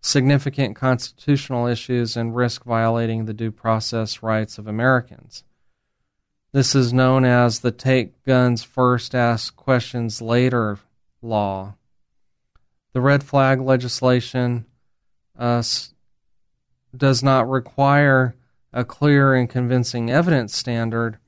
significant 0.00 0.76
constitutional 0.76 1.66
issues 1.66 2.16
and 2.16 2.34
risk 2.34 2.64
violating 2.64 3.24
the 3.24 3.34
due 3.34 3.50
process 3.50 4.22
rights 4.22 4.58
of 4.58 4.66
Americans. 4.66 5.44
This 6.52 6.74
is 6.74 6.92
known 6.92 7.24
as 7.24 7.60
the 7.60 7.70
Take 7.70 8.24
Guns 8.24 8.62
First, 8.62 9.14
Ask 9.14 9.54
Questions 9.54 10.20
Later 10.20 10.78
law. 11.22 11.74
The 12.92 13.00
red 13.00 13.22
flag 13.22 13.60
legislation 13.60 14.66
uh, 15.38 15.62
does 16.96 17.22
not 17.22 17.48
require 17.48 18.34
a 18.72 18.84
clear 18.84 19.34
and 19.34 19.48
convincing 19.48 20.10
evidence 20.10 20.56
standard 20.56 21.18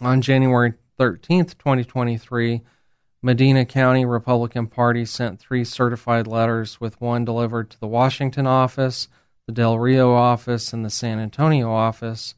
On 0.01 0.21
January 0.21 0.75
13th, 0.99 1.57
2023, 1.57 2.63
Medina 3.23 3.65
County 3.65 4.05
Republican 4.05 4.67
Party 4.67 5.05
sent 5.05 5.39
three 5.39 5.65
certified 5.65 6.27
letters, 6.27 6.81
with 6.81 7.01
one 7.01 7.25
delivered 7.25 7.71
to 7.71 7.79
the 7.79 7.87
Washington 7.87 8.45
office, 8.45 9.07
the 9.47 9.53
Del 9.53 9.79
Rio 9.79 10.13
office, 10.13 10.73
and 10.73 10.85
the 10.85 10.91
San 10.91 11.21
Antonio 11.21 11.71
office, 11.71 12.35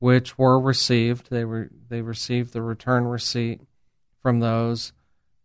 which 0.00 0.36
were 0.36 0.58
received. 0.58 1.30
They 1.30 1.44
were 1.44 1.70
they 1.88 2.02
received 2.02 2.52
the 2.52 2.60
return 2.60 3.04
receipt 3.04 3.60
from 4.20 4.40
those, 4.40 4.92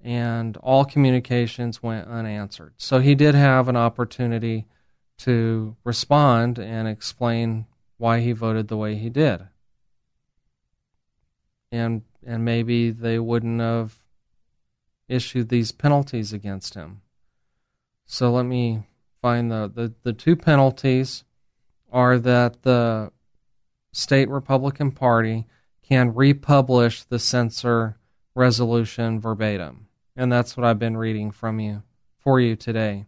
and 0.03 0.57
all 0.57 0.83
communications 0.83 1.83
went 1.83 2.07
unanswered. 2.07 2.73
So 2.77 2.99
he 2.99 3.13
did 3.13 3.35
have 3.35 3.69
an 3.69 3.77
opportunity 3.77 4.65
to 5.19 5.75
respond 5.83 6.57
and 6.57 6.87
explain 6.87 7.67
why 7.97 8.21
he 8.21 8.31
voted 8.31 8.67
the 8.67 8.77
way 8.77 8.95
he 8.95 9.11
did. 9.11 9.47
And 11.75 12.01
and 12.25 12.43
maybe 12.43 12.89
they 12.89 13.19
wouldn't 13.19 13.61
have 13.61 13.99
issued 15.07 15.49
these 15.49 15.71
penalties 15.71 16.33
against 16.33 16.73
him. 16.73 17.01
So 18.05 18.31
let 18.31 18.45
me 18.45 18.83
find 19.21 19.51
the, 19.51 19.71
the, 19.73 19.93
the 20.03 20.13
two 20.13 20.35
penalties 20.35 21.23
are 21.91 22.17
that 22.19 22.63
the 22.63 23.11
state 23.93 24.29
Republican 24.29 24.91
Party 24.91 25.45
can 25.87 26.13
republish 26.13 27.03
the 27.03 27.19
censor 27.19 27.97
resolution 28.33 29.19
verbatim. 29.19 29.87
And 30.15 30.31
that's 30.31 30.57
what 30.57 30.65
I've 30.65 30.79
been 30.79 30.97
reading 30.97 31.31
from 31.31 31.59
you 31.59 31.83
for 32.19 32.39
you 32.39 32.55
today. 32.55 33.05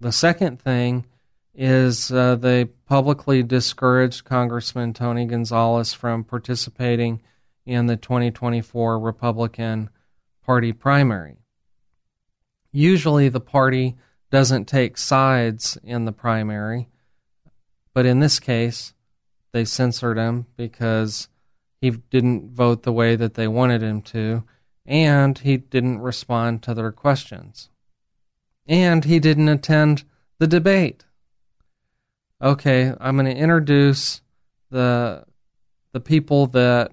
The 0.00 0.12
second 0.12 0.60
thing 0.60 1.06
is 1.54 2.12
uh, 2.12 2.36
they 2.36 2.66
publicly 2.66 3.42
discouraged 3.42 4.24
Congressman 4.24 4.92
Tony 4.92 5.24
Gonzalez 5.24 5.94
from 5.94 6.24
participating 6.24 7.22
in 7.66 7.86
the 7.86 7.96
2024 7.96 8.98
Republican 8.98 9.90
Party 10.44 10.72
primary. 10.72 11.38
Usually, 12.72 13.28
the 13.28 13.40
party 13.40 13.96
doesn't 14.30 14.66
take 14.66 14.96
sides 14.96 15.76
in 15.82 16.04
the 16.04 16.12
primary, 16.12 16.88
but 17.92 18.06
in 18.06 18.20
this 18.20 18.38
case, 18.38 18.94
they 19.52 19.64
censored 19.64 20.18
him 20.18 20.46
because 20.56 21.28
he 21.80 21.90
didn't 21.90 22.50
vote 22.50 22.82
the 22.82 22.92
way 22.92 23.16
that 23.16 23.34
they 23.34 23.48
wanted 23.48 23.82
him 23.82 24.02
to, 24.02 24.44
and 24.84 25.38
he 25.38 25.56
didn't 25.56 25.98
respond 25.98 26.62
to 26.62 26.74
their 26.74 26.92
questions. 26.92 27.70
And 28.66 29.04
he 29.04 29.18
didn't 29.18 29.48
attend 29.48 30.04
the 30.38 30.46
debate. 30.46 31.04
Okay, 32.42 32.92
I'm 33.00 33.16
going 33.16 33.26
to 33.26 33.40
introduce 33.40 34.20
the 34.70 35.24
the 35.92 36.00
people 36.00 36.48
that 36.48 36.92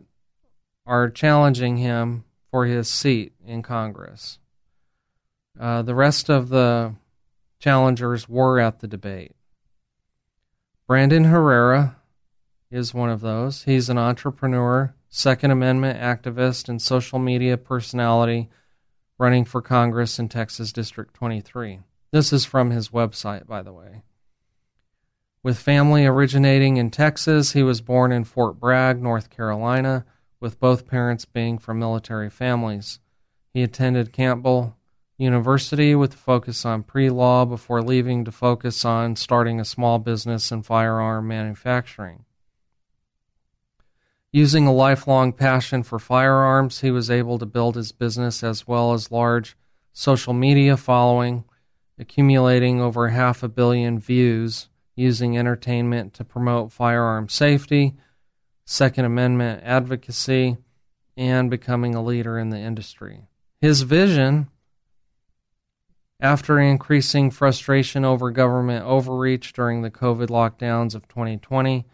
are 0.85 1.09
challenging 1.09 1.77
him 1.77 2.25
for 2.51 2.65
his 2.65 2.89
seat 2.89 3.33
in 3.45 3.61
Congress. 3.61 4.39
Uh, 5.59 5.81
the 5.81 5.95
rest 5.95 6.29
of 6.29 6.49
the 6.49 6.95
challengers 7.59 8.27
were 8.27 8.59
at 8.59 8.79
the 8.79 8.87
debate. 8.87 9.35
Brandon 10.87 11.25
Herrera 11.25 11.97
is 12.69 12.93
one 12.93 13.09
of 13.09 13.21
those. 13.21 13.63
He's 13.63 13.89
an 13.89 13.97
entrepreneur, 13.97 14.93
Second 15.09 15.51
Amendment 15.51 15.99
activist, 15.99 16.67
and 16.67 16.81
social 16.81 17.19
media 17.19 17.57
personality 17.57 18.49
running 19.17 19.45
for 19.45 19.61
Congress 19.61 20.19
in 20.19 20.27
Texas 20.27 20.73
District 20.73 21.13
23. 21.13 21.79
This 22.11 22.33
is 22.33 22.45
from 22.45 22.71
his 22.71 22.89
website, 22.89 23.47
by 23.47 23.61
the 23.61 23.71
way. 23.71 24.03
With 25.43 25.57
family 25.57 26.05
originating 26.05 26.77
in 26.77 26.89
Texas, 26.89 27.53
he 27.53 27.63
was 27.63 27.81
born 27.81 28.11
in 28.11 28.23
Fort 28.23 28.59
Bragg, 28.59 29.01
North 29.01 29.29
Carolina, 29.29 30.05
with 30.43 30.59
both 30.59 30.85
parents 30.85 31.23
being 31.23 31.57
from 31.57 31.79
military 31.79 32.29
families. 32.29 32.99
He 33.53 33.63
attended 33.63 34.11
Campbell 34.11 34.75
University 35.17 35.95
with 35.95 36.15
a 36.15 36.17
focus 36.17 36.65
on 36.65 36.83
pre 36.83 37.09
law 37.09 37.45
before 37.45 37.81
leaving 37.81 38.25
to 38.25 38.31
focus 38.31 38.83
on 38.83 39.15
starting 39.15 39.61
a 39.61 39.65
small 39.65 39.99
business 39.99 40.51
in 40.51 40.61
firearm 40.61 41.29
manufacturing. 41.29 42.25
Using 44.33 44.67
a 44.67 44.73
lifelong 44.73 45.31
passion 45.31 45.81
for 45.81 45.97
firearms, 45.97 46.81
he 46.81 46.91
was 46.91 47.09
able 47.09 47.39
to 47.39 47.45
build 47.45 47.75
his 47.75 47.93
business 47.93 48.43
as 48.43 48.67
well 48.67 48.91
as 48.91 49.11
large 49.11 49.55
social 49.93 50.33
media 50.33 50.75
following, 50.75 51.45
accumulating 51.97 52.81
over 52.81 53.07
half 53.09 53.43
a 53.43 53.47
billion 53.47 53.97
views 53.97 54.67
using 54.93 55.37
entertainment 55.37 56.13
to 56.15 56.25
promote 56.25 56.73
firearm 56.73 57.29
safety, 57.29 57.95
Second 58.65 59.05
Amendment 59.05 59.61
advocacy, 59.63 60.57
and 61.15 61.49
becoming 61.49 61.95
a 61.95 62.03
leader 62.03 62.39
in 62.39 62.49
the 62.49 62.57
industry. 62.57 63.27
His 63.61 63.81
vision 63.83 64.47
after 66.19 66.57
increasing 66.57 67.31
frustration 67.31 68.05
over 68.05 68.31
government 68.31 68.85
overreach 68.85 69.51
during 69.51 69.81
the 69.81 69.91
COVID 69.91 70.27
lockdowns 70.27 70.95
of 70.95 71.07
2020, 71.09 71.85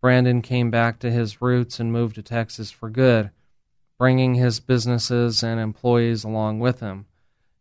Brandon 0.00 0.42
came 0.42 0.72
back 0.72 0.98
to 0.98 1.10
his 1.10 1.40
roots 1.40 1.78
and 1.78 1.92
moved 1.92 2.16
to 2.16 2.22
Texas 2.22 2.70
for 2.70 2.90
good, 2.90 3.30
bringing 3.96 4.34
his 4.34 4.58
businesses 4.58 5.42
and 5.44 5.60
employees 5.60 6.24
along 6.24 6.58
with 6.58 6.80
him. 6.80 7.06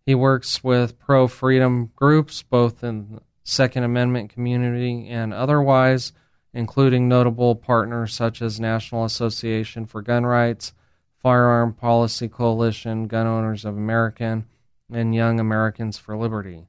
He 0.05 0.15
works 0.15 0.63
with 0.63 0.97
pro 0.99 1.27
freedom 1.27 1.91
groups, 1.95 2.41
both 2.41 2.83
in 2.83 3.15
the 3.15 3.21
Second 3.43 3.83
Amendment 3.83 4.31
community 4.31 5.07
and 5.07 5.31
otherwise, 5.31 6.11
including 6.55 7.09
notable 7.09 7.53
partners 7.53 8.13
such 8.13 8.41
as 8.41 8.59
National 8.61 9.03
Association 9.03 9.85
for 9.85 10.01
Gun 10.01 10.25
Rights, 10.25 10.73
Firearm 11.21 11.73
Policy 11.73 12.29
Coalition, 12.29 13.07
Gun 13.07 13.27
Owners 13.27 13.65
of 13.65 13.75
America, 13.75 14.43
and 14.89 15.13
Young 15.13 15.39
Americans 15.39 15.97
for 15.97 16.15
Liberty. 16.15 16.67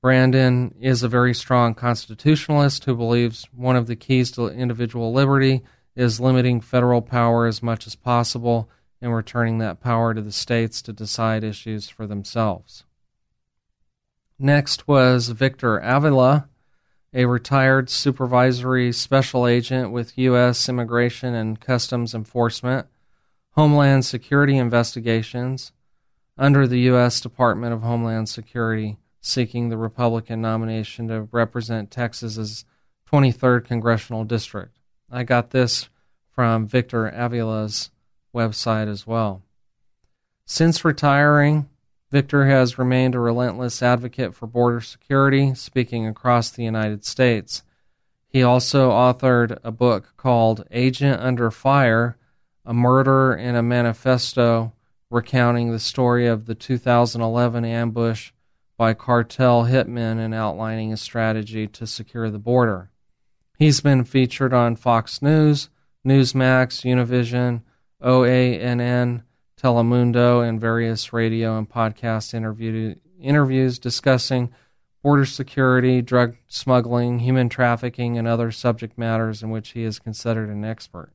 Brandon 0.00 0.74
is 0.80 1.02
a 1.02 1.08
very 1.08 1.34
strong 1.34 1.74
constitutionalist 1.74 2.84
who 2.84 2.94
believes 2.94 3.48
one 3.52 3.74
of 3.74 3.88
the 3.88 3.96
keys 3.96 4.30
to 4.32 4.46
individual 4.46 5.12
liberty 5.12 5.62
is 5.96 6.20
limiting 6.20 6.60
federal 6.60 7.02
power 7.02 7.46
as 7.46 7.62
much 7.62 7.88
as 7.88 7.96
possible 7.96 8.70
and 9.00 9.12
returning 9.12 9.58
that 9.58 9.80
power 9.80 10.14
to 10.14 10.22
the 10.22 10.32
states 10.32 10.80
to 10.82 10.92
decide 10.92 11.42
issues 11.42 11.88
for 11.88 12.06
themselves. 12.06 12.84
Next 14.38 14.86
was 14.86 15.28
Victor 15.28 15.78
Avila, 15.78 16.48
a 17.14 17.26
retired 17.26 17.90
supervisory 17.90 18.92
special 18.92 19.46
agent 19.46 19.92
with 19.92 20.16
U.S. 20.18 20.68
Immigration 20.68 21.34
and 21.34 21.60
Customs 21.60 22.14
Enforcement, 22.14 22.86
Homeland 23.50 24.04
Security 24.04 24.56
Investigations, 24.56 25.72
under 26.38 26.66
the 26.66 26.80
U.S. 26.80 27.20
Department 27.20 27.74
of 27.74 27.82
Homeland 27.82 28.28
Security, 28.28 28.96
seeking 29.20 29.68
the 29.68 29.76
Republican 29.76 30.40
nomination 30.40 31.08
to 31.08 31.28
represent 31.30 31.90
Texas's 31.90 32.64
23rd 33.10 33.64
congressional 33.66 34.24
district. 34.24 34.78
I 35.10 35.24
got 35.24 35.50
this 35.50 35.90
from 36.30 36.66
Victor 36.66 37.10
Avila's 37.10 37.90
website 38.34 38.88
as 38.88 39.06
well. 39.06 39.42
Since 40.46 40.84
retiring, 40.84 41.68
Victor 42.12 42.44
has 42.44 42.76
remained 42.76 43.14
a 43.14 43.18
relentless 43.18 43.82
advocate 43.82 44.34
for 44.34 44.46
border 44.46 44.82
security, 44.82 45.54
speaking 45.54 46.06
across 46.06 46.50
the 46.50 46.62
United 46.62 47.06
States. 47.06 47.62
He 48.28 48.42
also 48.42 48.90
authored 48.90 49.58
a 49.64 49.72
book 49.72 50.12
called 50.18 50.66
Agent 50.70 51.22
Under 51.22 51.50
Fire 51.50 52.18
A 52.66 52.74
Murder 52.74 53.34
in 53.34 53.56
a 53.56 53.62
Manifesto 53.62 54.74
recounting 55.10 55.72
the 55.72 55.78
story 55.78 56.26
of 56.26 56.44
the 56.44 56.54
2011 56.54 57.64
ambush 57.64 58.32
by 58.76 58.92
cartel 58.92 59.64
hitmen 59.64 60.18
and 60.18 60.34
outlining 60.34 60.92
a 60.92 60.98
strategy 60.98 61.66
to 61.66 61.86
secure 61.86 62.28
the 62.28 62.38
border. 62.38 62.90
He's 63.58 63.80
been 63.80 64.04
featured 64.04 64.52
on 64.52 64.76
Fox 64.76 65.22
News, 65.22 65.70
Newsmax, 66.06 66.84
Univision, 66.84 67.62
OANN, 68.02 69.22
Telemundo, 69.62 70.46
and 70.46 70.60
various 70.60 71.12
radio 71.12 71.56
and 71.56 71.68
podcast 71.68 72.34
interview, 72.34 72.96
interviews 73.20 73.78
discussing 73.78 74.52
border 75.02 75.24
security, 75.24 76.02
drug 76.02 76.36
smuggling, 76.48 77.20
human 77.20 77.48
trafficking, 77.48 78.18
and 78.18 78.26
other 78.26 78.50
subject 78.50 78.98
matters 78.98 79.42
in 79.42 79.50
which 79.50 79.70
he 79.70 79.84
is 79.84 79.98
considered 79.98 80.48
an 80.48 80.64
expert. 80.64 81.12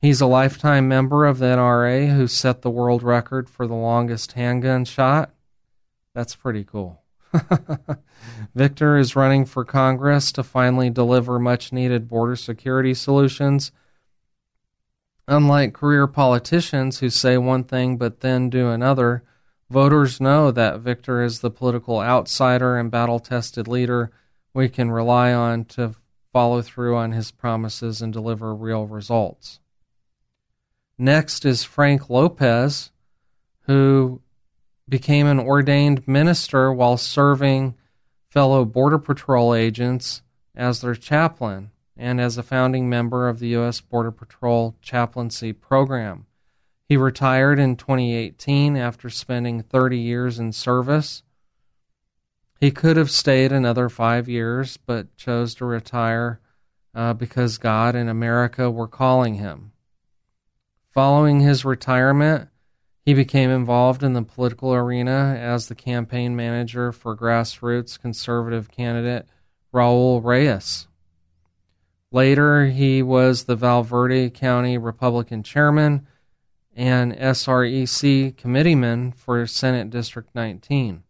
He's 0.00 0.20
a 0.20 0.26
lifetime 0.26 0.88
member 0.88 1.24
of 1.24 1.38
the 1.38 1.46
NRA 1.46 2.14
who 2.14 2.26
set 2.26 2.62
the 2.62 2.70
world 2.70 3.02
record 3.02 3.48
for 3.48 3.66
the 3.66 3.74
longest 3.74 4.32
handgun 4.32 4.84
shot. 4.84 5.32
That's 6.14 6.36
pretty 6.36 6.64
cool. 6.64 7.02
Victor 8.54 8.96
is 8.96 9.16
running 9.16 9.44
for 9.44 9.64
Congress 9.64 10.32
to 10.32 10.42
finally 10.42 10.90
deliver 10.90 11.38
much 11.38 11.72
needed 11.72 12.08
border 12.08 12.36
security 12.36 12.94
solutions. 12.94 13.72
Unlike 15.28 15.72
career 15.72 16.06
politicians 16.06 17.00
who 17.00 17.10
say 17.10 17.36
one 17.36 17.64
thing 17.64 17.96
but 17.96 18.20
then 18.20 18.48
do 18.48 18.68
another, 18.68 19.24
voters 19.68 20.20
know 20.20 20.52
that 20.52 20.80
Victor 20.80 21.22
is 21.22 21.40
the 21.40 21.50
political 21.50 22.00
outsider 22.00 22.76
and 22.78 22.90
battle 22.90 23.18
tested 23.18 23.66
leader 23.66 24.12
we 24.54 24.68
can 24.68 24.90
rely 24.90 25.32
on 25.32 25.64
to 25.64 25.94
follow 26.32 26.62
through 26.62 26.96
on 26.96 27.12
his 27.12 27.30
promises 27.30 28.00
and 28.00 28.12
deliver 28.12 28.54
real 28.54 28.86
results. 28.86 29.58
Next 30.98 31.44
is 31.44 31.64
Frank 31.64 32.08
Lopez, 32.08 32.90
who 33.62 34.22
became 34.88 35.26
an 35.26 35.40
ordained 35.40 36.06
minister 36.06 36.72
while 36.72 36.96
serving 36.96 37.74
fellow 38.30 38.64
Border 38.64 38.98
Patrol 38.98 39.54
agents 39.54 40.22
as 40.54 40.80
their 40.80 40.94
chaplain 40.94 41.70
and 41.96 42.20
as 42.20 42.36
a 42.36 42.42
founding 42.42 42.88
member 42.88 43.28
of 43.28 43.38
the 43.38 43.48
U.S. 43.48 43.80
Border 43.80 44.10
Patrol 44.10 44.76
chaplaincy 44.82 45.52
program. 45.52 46.26
He 46.88 46.96
retired 46.96 47.58
in 47.58 47.76
2018 47.76 48.76
after 48.76 49.10
spending 49.10 49.62
30 49.62 49.98
years 49.98 50.38
in 50.38 50.52
service. 50.52 51.22
He 52.60 52.70
could 52.70 52.96
have 52.96 53.10
stayed 53.10 53.52
another 53.52 53.88
five 53.88 54.28
years, 54.28 54.76
but 54.76 55.16
chose 55.16 55.54
to 55.56 55.64
retire 55.64 56.40
uh, 56.94 57.12
because 57.12 57.58
God 57.58 57.94
and 57.94 58.08
America 58.08 58.70
were 58.70 58.88
calling 58.88 59.34
him. 59.34 59.72
Following 60.90 61.40
his 61.40 61.64
retirement, 61.64 62.48
he 63.04 63.12
became 63.14 63.50
involved 63.50 64.02
in 64.02 64.14
the 64.14 64.22
political 64.22 64.74
arena 64.74 65.36
as 65.38 65.68
the 65.68 65.74
campaign 65.74 66.34
manager 66.34 66.92
for 66.92 67.16
grassroots 67.16 68.00
conservative 68.00 68.70
candidate 68.70 69.26
Raul 69.72 70.24
Reyes. 70.24 70.88
Later, 72.16 72.68
he 72.68 73.02
was 73.02 73.44
the 73.44 73.56
Val 73.56 73.82
Verde 73.82 74.30
County 74.30 74.78
Republican 74.78 75.42
chairman 75.42 76.06
and 76.74 77.12
SREC 77.12 78.34
committeeman 78.38 79.12
for 79.12 79.46
Senate 79.46 79.90
District 79.90 80.34
19. 80.34 81.02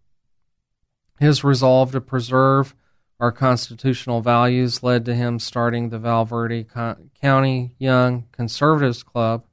His 1.20 1.44
resolve 1.44 1.92
to 1.92 2.00
preserve 2.00 2.74
our 3.20 3.30
constitutional 3.30 4.20
values 4.20 4.82
led 4.82 5.04
to 5.04 5.14
him 5.14 5.38
starting 5.38 5.90
the 5.90 6.00
Val 6.00 6.24
Verde 6.24 6.66
County 7.14 7.76
Young 7.78 8.26
Conservatives 8.32 9.04
Club 9.04 9.46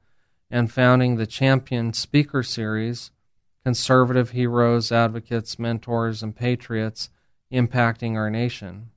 and 0.50 0.72
founding 0.72 1.14
the 1.14 1.24
Champion 1.24 1.92
Speaker 1.92 2.42
Series 2.42 3.12
Conservative 3.64 4.30
Heroes, 4.30 4.90
Advocates, 4.90 5.56
Mentors, 5.60 6.20
and 6.20 6.34
Patriots 6.34 7.10
Impacting 7.52 8.16
Our 8.16 8.28
Nation. 8.28 8.90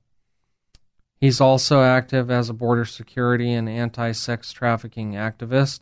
He's 1.20 1.40
also 1.40 1.82
active 1.82 2.30
as 2.30 2.48
a 2.48 2.54
border 2.54 2.84
security 2.84 3.52
and 3.52 3.68
anti 3.68 4.12
sex 4.12 4.52
trafficking 4.52 5.12
activist. 5.12 5.80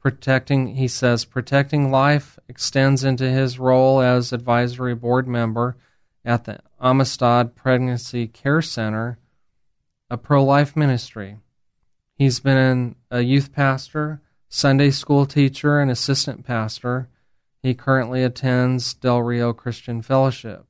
Protecting, 0.00 0.74
he 0.76 0.88
says, 0.88 1.24
protecting 1.24 1.90
life 1.90 2.38
extends 2.48 3.04
into 3.04 3.30
his 3.30 3.58
role 3.58 4.00
as 4.00 4.32
advisory 4.32 4.94
board 4.94 5.28
member 5.28 5.76
at 6.24 6.44
the 6.44 6.58
Amistad 6.80 7.54
Pregnancy 7.54 8.26
Care 8.26 8.62
Center, 8.62 9.18
a 10.10 10.16
pro 10.16 10.42
life 10.42 10.74
ministry. 10.74 11.38
He's 12.16 12.40
been 12.40 12.96
a 13.10 13.20
youth 13.20 13.52
pastor, 13.52 14.20
Sunday 14.48 14.90
school 14.90 15.26
teacher, 15.26 15.80
and 15.80 15.90
assistant 15.90 16.44
pastor. 16.44 17.08
He 17.62 17.74
currently 17.74 18.24
attends 18.24 18.94
Del 18.94 19.22
Rio 19.22 19.52
Christian 19.52 20.02
Fellowship. 20.02 20.66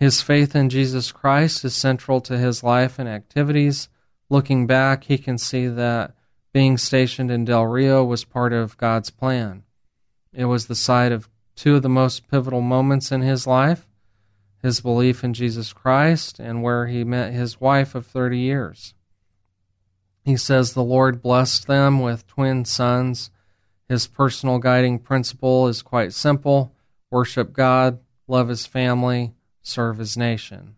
His 0.00 0.22
faith 0.22 0.56
in 0.56 0.70
Jesus 0.70 1.12
Christ 1.12 1.64
is 1.64 1.74
central 1.74 2.22
to 2.22 2.38
his 2.38 2.64
life 2.64 2.98
and 2.98 3.08
activities. 3.08 3.90
Looking 4.30 4.66
back, 4.66 5.04
he 5.04 5.18
can 5.18 5.36
see 5.36 5.68
that 5.68 6.14
being 6.52 6.78
stationed 6.78 7.30
in 7.30 7.44
Del 7.44 7.66
Rio 7.66 8.02
was 8.02 8.24
part 8.24 8.52
of 8.52 8.78
God's 8.78 9.10
plan. 9.10 9.62
It 10.32 10.46
was 10.46 10.66
the 10.66 10.74
site 10.74 11.12
of 11.12 11.28
two 11.54 11.76
of 11.76 11.82
the 11.82 11.88
most 11.90 12.28
pivotal 12.30 12.62
moments 12.62 13.12
in 13.12 13.20
his 13.20 13.46
life 13.46 13.86
his 14.62 14.80
belief 14.80 15.24
in 15.24 15.34
Jesus 15.34 15.72
Christ 15.72 16.38
and 16.38 16.62
where 16.62 16.86
he 16.86 17.04
met 17.04 17.32
his 17.32 17.60
wife 17.60 17.94
of 17.94 18.06
30 18.06 18.38
years. 18.38 18.94
He 20.22 20.36
says 20.36 20.72
the 20.72 20.82
Lord 20.82 21.22
blessed 21.22 21.66
them 21.66 22.00
with 22.00 22.26
twin 22.26 22.64
sons. 22.64 23.30
His 23.88 24.06
personal 24.06 24.58
guiding 24.58 24.98
principle 24.98 25.66
is 25.68 25.82
quite 25.82 26.12
simple 26.12 26.74
worship 27.10 27.52
God, 27.52 27.98
love 28.28 28.48
his 28.48 28.66
family, 28.66 29.34
serve 29.62 29.98
his 29.98 30.16
nation. 30.16 30.76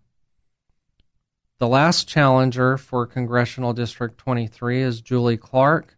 The 1.58 1.68
last 1.68 2.08
challenger 2.08 2.76
for 2.76 3.06
Congressional 3.06 3.72
District 3.72 4.18
23 4.18 4.82
is 4.82 5.00
Julie 5.00 5.36
Clark. 5.36 5.96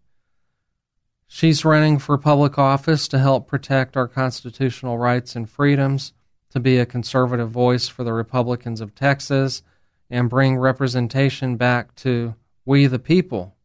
She's 1.27 1.65
running 1.65 1.99
for 1.99 2.19
public 2.19 2.59
office 2.59 3.09
to 3.09 3.19
help 3.19 3.49
protect 3.49 3.97
our 3.97 4.07
constitutional 4.07 4.99
rights 4.99 5.35
and 5.35 5.49
freedoms, 5.49 6.13
to 6.51 6.61
be 6.61 6.79
a 6.79 6.87
conservative 6.87 7.51
voice 7.51 7.89
for 7.89 8.05
the 8.05 8.13
Republicans 8.13 8.81
of 8.81 8.95
Texas, 8.95 9.63
and 10.11 10.29
bring 10.29 10.59
representation 10.59 11.57
back 11.57 11.95
to 11.97 12.35
we 12.65 12.87
the 12.87 12.99
people. 12.99 13.57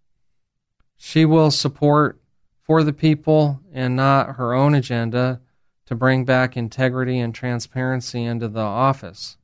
She 0.96 1.26
will 1.26 1.52
support 1.52 2.22
for 2.62 2.84
the 2.84 2.94
people 2.94 3.60
and 3.74 3.96
not 3.96 4.36
her 4.38 4.54
own 4.54 4.74
agenda 4.74 5.42
to 5.90 5.96
bring 5.96 6.24
back 6.24 6.56
integrity 6.56 7.18
and 7.18 7.34
transparency 7.34 8.24
into 8.24 8.48
the 8.48 8.60
office. 8.60 9.38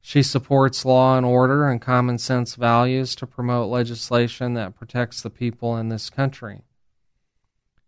She 0.00 0.22
supports 0.22 0.84
law 0.84 1.16
and 1.16 1.26
order 1.26 1.68
and 1.68 1.82
common 1.82 2.18
sense 2.18 2.54
values 2.54 3.16
to 3.16 3.26
promote 3.26 3.68
legislation 3.68 4.54
that 4.54 4.76
protects 4.76 5.22
the 5.22 5.28
people 5.28 5.76
in 5.76 5.88
this 5.88 6.08
country. 6.08 6.62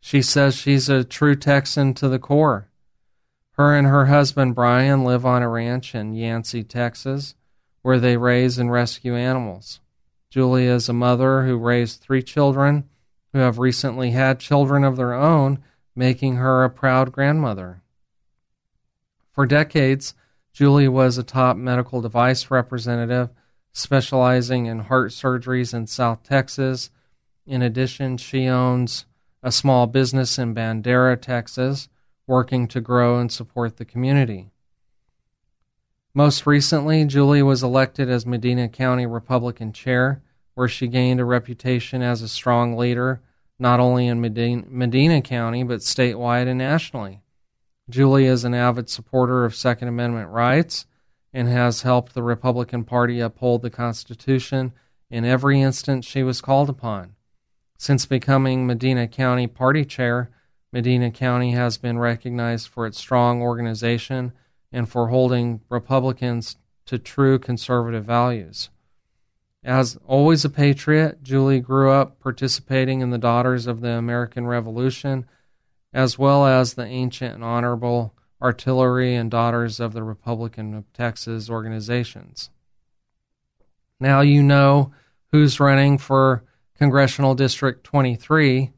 She 0.00 0.22
says 0.22 0.56
she's 0.56 0.88
a 0.88 1.04
true 1.04 1.36
Texan 1.36 1.94
to 1.94 2.08
the 2.08 2.18
core. 2.18 2.68
Her 3.52 3.76
and 3.76 3.86
her 3.86 4.06
husband 4.06 4.56
Brian 4.56 5.04
live 5.04 5.24
on 5.24 5.44
a 5.44 5.48
ranch 5.48 5.94
in 5.94 6.14
Yancey, 6.14 6.64
Texas, 6.64 7.36
where 7.82 8.00
they 8.00 8.16
raise 8.16 8.58
and 8.58 8.72
rescue 8.72 9.14
animals. 9.14 9.78
Julie 10.30 10.66
is 10.66 10.88
a 10.88 10.92
mother 10.92 11.44
who 11.44 11.56
raised 11.56 12.00
three 12.00 12.24
children 12.24 12.88
who 13.32 13.38
have 13.38 13.60
recently 13.60 14.10
had 14.10 14.40
children 14.40 14.82
of 14.82 14.96
their 14.96 15.14
own, 15.14 15.62
making 15.94 16.38
her 16.38 16.64
a 16.64 16.70
proud 16.70 17.12
grandmother. 17.12 17.82
For 19.34 19.46
decades, 19.46 20.14
Julie 20.52 20.88
was 20.88 21.18
a 21.18 21.24
top 21.24 21.56
medical 21.56 22.00
device 22.00 22.50
representative 22.50 23.30
specializing 23.72 24.66
in 24.66 24.78
heart 24.78 25.10
surgeries 25.10 25.74
in 25.74 25.88
South 25.88 26.22
Texas. 26.22 26.90
In 27.44 27.60
addition, 27.60 28.16
she 28.16 28.46
owns 28.46 29.06
a 29.42 29.50
small 29.50 29.88
business 29.88 30.38
in 30.38 30.54
Bandera, 30.54 31.20
Texas, 31.20 31.88
working 32.26 32.68
to 32.68 32.80
grow 32.80 33.18
and 33.18 33.30
support 33.30 33.76
the 33.76 33.84
community. 33.84 34.50
Most 36.14 36.46
recently, 36.46 37.04
Julie 37.04 37.42
was 37.42 37.64
elected 37.64 38.08
as 38.08 38.24
Medina 38.24 38.68
County 38.68 39.04
Republican 39.04 39.72
chair, 39.72 40.22
where 40.54 40.68
she 40.68 40.86
gained 40.86 41.18
a 41.18 41.24
reputation 41.24 42.00
as 42.00 42.22
a 42.22 42.28
strong 42.28 42.76
leader 42.76 43.20
not 43.58 43.80
only 43.80 44.06
in 44.06 44.20
Medina, 44.20 44.64
Medina 44.68 45.20
County 45.20 45.62
but 45.62 45.80
statewide 45.80 46.48
and 46.48 46.58
nationally. 46.58 47.23
Julie 47.90 48.26
is 48.26 48.44
an 48.44 48.54
avid 48.54 48.88
supporter 48.88 49.44
of 49.44 49.54
Second 49.54 49.88
Amendment 49.88 50.30
rights 50.30 50.86
and 51.32 51.48
has 51.48 51.82
helped 51.82 52.14
the 52.14 52.22
Republican 52.22 52.84
Party 52.84 53.20
uphold 53.20 53.62
the 53.62 53.70
Constitution 53.70 54.72
in 55.10 55.24
every 55.24 55.60
instance 55.60 56.06
she 56.06 56.22
was 56.22 56.40
called 56.40 56.70
upon. 56.70 57.14
Since 57.76 58.06
becoming 58.06 58.66
Medina 58.66 59.06
County 59.06 59.46
Party 59.46 59.84
Chair, 59.84 60.30
Medina 60.72 61.10
County 61.10 61.52
has 61.52 61.76
been 61.76 61.98
recognized 61.98 62.68
for 62.68 62.86
its 62.86 62.98
strong 62.98 63.42
organization 63.42 64.32
and 64.72 64.88
for 64.88 65.08
holding 65.08 65.60
Republicans 65.68 66.56
to 66.86 66.98
true 66.98 67.38
conservative 67.38 68.04
values. 68.04 68.70
As 69.62 69.98
always 70.06 70.44
a 70.44 70.50
patriot, 70.50 71.22
Julie 71.22 71.60
grew 71.60 71.90
up 71.90 72.20
participating 72.20 73.00
in 73.00 73.10
the 73.10 73.18
Daughters 73.18 73.66
of 73.66 73.80
the 73.80 73.90
American 73.90 74.46
Revolution 74.46 75.26
as 75.94 76.18
well 76.18 76.44
as 76.44 76.74
the 76.74 76.84
ancient 76.84 77.34
and 77.34 77.44
honorable 77.44 78.12
artillery 78.42 79.14
and 79.14 79.30
Daughters 79.30 79.78
of 79.78 79.92
the 79.92 80.02
Republican 80.02 80.74
of 80.74 80.92
Texas 80.92 81.48
organizations. 81.48 82.50
Now 84.00 84.20
you 84.20 84.42
know 84.42 84.92
who's 85.30 85.60
running 85.60 85.96
for 85.96 86.44
Congressional 86.76 87.34
District 87.34 87.84
23. 87.84 88.72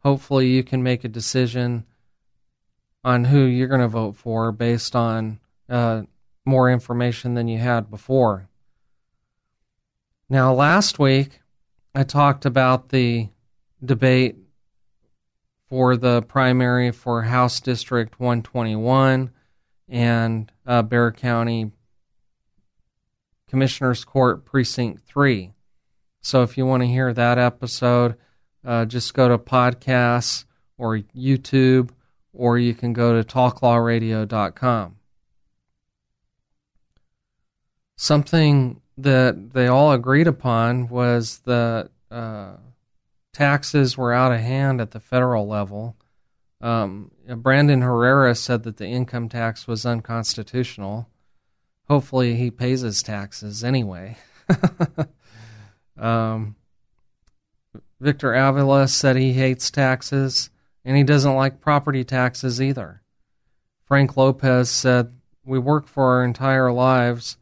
Hopefully, 0.00 0.48
you 0.48 0.64
can 0.64 0.82
make 0.82 1.04
a 1.04 1.08
decision 1.08 1.84
on 3.04 3.24
who 3.24 3.44
you're 3.44 3.68
going 3.68 3.80
to 3.80 3.88
vote 3.88 4.16
for 4.16 4.50
based 4.50 4.96
on 4.96 5.38
uh, 5.68 6.02
more 6.44 6.70
information 6.70 7.34
than 7.34 7.48
you 7.48 7.58
had 7.58 7.90
before. 7.90 8.48
Now, 10.28 10.54
last 10.54 10.98
week, 10.98 11.40
I 11.94 12.02
talked 12.02 12.46
about 12.46 12.88
the 12.88 13.28
debate 13.84 14.36
for 15.68 15.96
the 15.96 16.22
primary 16.22 16.90
for 16.90 17.22
House 17.22 17.60
District 17.60 18.18
121 18.20 19.30
and 19.88 20.52
uh, 20.66 20.82
Bexar 20.82 21.12
County 21.12 21.72
Commissioners 23.48 24.04
Court 24.04 24.44
Precinct 24.44 25.02
3. 25.06 25.52
So 26.20 26.42
if 26.42 26.58
you 26.58 26.66
want 26.66 26.82
to 26.82 26.88
hear 26.88 27.12
that 27.12 27.38
episode, 27.38 28.16
uh, 28.64 28.84
just 28.84 29.14
go 29.14 29.28
to 29.28 29.38
podcasts 29.38 30.44
or 30.76 30.98
YouTube, 31.16 31.90
or 32.32 32.58
you 32.58 32.74
can 32.74 32.92
go 32.92 33.20
to 33.20 33.26
talklawradio.com. 33.26 34.96
Something 37.96 38.80
that 38.98 39.52
they 39.52 39.68
all 39.68 39.92
agreed 39.92 40.26
upon 40.26 40.88
was 40.88 41.38
that 41.46 41.90
uh, 42.10 42.56
taxes 43.36 43.98
were 43.98 44.14
out 44.14 44.32
of 44.32 44.40
hand 44.40 44.80
at 44.80 44.92
the 44.92 45.00
federal 45.00 45.46
level. 45.46 45.94
Um, 46.62 47.10
Brandon 47.28 47.82
Herrera 47.82 48.34
said 48.34 48.62
that 48.62 48.78
the 48.78 48.86
income 48.86 49.28
tax 49.28 49.68
was 49.68 49.84
unconstitutional. 49.84 51.10
Hopefully, 51.86 52.36
he 52.36 52.50
pays 52.50 52.80
his 52.80 53.02
taxes 53.02 53.62
anyway. 53.62 54.16
um, 55.98 56.56
Victor 58.00 58.32
Avila 58.32 58.88
said 58.88 59.16
he 59.16 59.34
hates 59.34 59.70
taxes 59.70 60.48
and 60.82 60.96
he 60.96 61.02
doesn't 61.02 61.34
like 61.34 61.60
property 61.60 62.04
taxes 62.04 62.62
either. 62.62 63.02
Frank 63.84 64.16
Lopez 64.16 64.70
said, 64.70 65.12
We 65.44 65.58
work 65.58 65.88
for 65.88 66.04
our 66.04 66.24
entire 66.24 66.72
lives. 66.72 67.36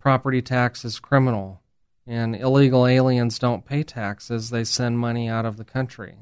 Property 0.00 0.42
tax 0.42 0.84
is 0.84 0.98
criminal 0.98 1.62
and 2.06 2.36
illegal 2.36 2.86
aliens 2.86 3.38
don't 3.38 3.64
pay 3.64 3.82
taxes, 3.82 4.50
they 4.50 4.64
send 4.64 4.98
money 4.98 5.28
out 5.28 5.44
of 5.44 5.56
the 5.56 5.64
country. 5.64 6.18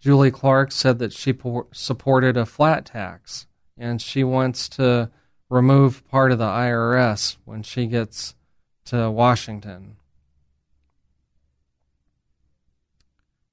Julie 0.00 0.30
Clark 0.30 0.72
said 0.72 0.98
that 0.98 1.12
she 1.12 1.32
por- 1.32 1.68
supported 1.72 2.36
a 2.36 2.46
flat 2.46 2.86
tax 2.86 3.46
and 3.76 4.00
she 4.00 4.24
wants 4.24 4.68
to 4.70 5.10
remove 5.48 6.06
part 6.08 6.32
of 6.32 6.38
the 6.38 6.44
IRS 6.44 7.36
when 7.44 7.62
she 7.62 7.86
gets 7.86 8.34
to 8.86 9.10
Washington. 9.10 9.96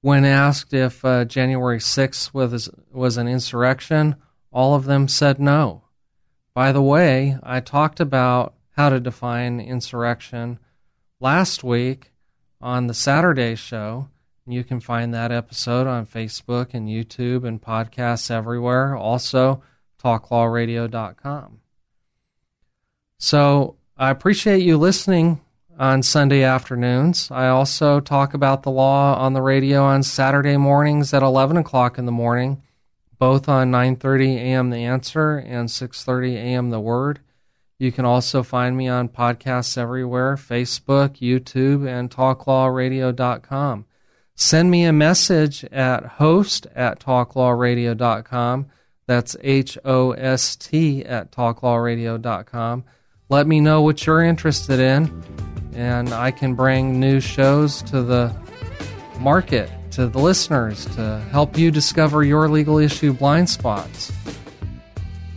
When 0.00 0.24
asked 0.24 0.72
if 0.72 1.04
uh, 1.04 1.24
January 1.24 1.78
6th 1.78 2.32
was, 2.32 2.70
was 2.92 3.16
an 3.16 3.28
insurrection, 3.28 4.16
all 4.52 4.74
of 4.74 4.84
them 4.84 5.08
said 5.08 5.38
no. 5.38 5.82
By 6.54 6.72
the 6.72 6.82
way, 6.82 7.36
I 7.42 7.60
talked 7.60 8.00
about 8.00 8.54
how 8.78 8.88
to 8.88 9.00
define 9.00 9.58
insurrection 9.58 10.56
last 11.20 11.64
week 11.64 12.12
on 12.60 12.86
the 12.86 12.94
Saturday 12.94 13.56
show. 13.56 14.08
You 14.46 14.62
can 14.62 14.78
find 14.78 15.12
that 15.12 15.32
episode 15.32 15.88
on 15.88 16.06
Facebook 16.06 16.74
and 16.74 16.88
YouTube 16.88 17.44
and 17.44 17.60
podcasts 17.60 18.30
everywhere. 18.30 18.94
Also, 18.94 19.64
talklawradio.com. 20.00 21.58
So 23.18 23.74
I 23.96 24.10
appreciate 24.10 24.62
you 24.62 24.76
listening 24.78 25.40
on 25.76 26.04
Sunday 26.04 26.44
afternoons. 26.44 27.32
I 27.32 27.48
also 27.48 27.98
talk 27.98 28.32
about 28.32 28.62
the 28.62 28.70
law 28.70 29.18
on 29.18 29.32
the 29.32 29.42
radio 29.42 29.82
on 29.82 30.04
Saturday 30.04 30.56
mornings 30.56 31.12
at 31.12 31.24
11 31.24 31.56
o'clock 31.56 31.98
in 31.98 32.06
the 32.06 32.12
morning, 32.12 32.62
both 33.18 33.48
on 33.48 33.72
9:30 33.72 34.36
a.m. 34.36 34.70
The 34.70 34.84
Answer 34.84 35.36
and 35.38 35.68
6:30 35.68 36.36
a.m. 36.36 36.70
The 36.70 36.78
Word. 36.78 37.18
You 37.78 37.92
can 37.92 38.04
also 38.04 38.42
find 38.42 38.76
me 38.76 38.88
on 38.88 39.08
podcasts 39.08 39.78
everywhere 39.78 40.34
Facebook, 40.36 41.18
YouTube, 41.18 41.88
and 41.88 42.10
talklawradio.com. 42.10 43.84
Send 44.34 44.70
me 44.70 44.84
a 44.84 44.92
message 44.92 45.64
at 45.66 46.04
host 46.04 46.66
at 46.74 47.00
talklawradio.com. 47.00 48.66
That's 49.06 49.36
H 49.42 49.78
O 49.84 50.12
S 50.12 50.56
T 50.56 51.04
at 51.04 51.32
talklawradio.com. 51.32 52.84
Let 53.28 53.46
me 53.46 53.60
know 53.60 53.82
what 53.82 54.06
you're 54.06 54.22
interested 54.22 54.80
in, 54.80 55.22
and 55.72 56.10
I 56.10 56.30
can 56.30 56.54
bring 56.54 56.98
new 56.98 57.20
shows 57.20 57.82
to 57.82 58.02
the 58.02 58.34
market, 59.20 59.70
to 59.92 60.06
the 60.06 60.18
listeners, 60.18 60.84
to 60.96 61.18
help 61.30 61.56
you 61.56 61.70
discover 61.70 62.24
your 62.24 62.48
legal 62.48 62.78
issue 62.78 63.12
blind 63.12 63.50
spots. 63.50 64.12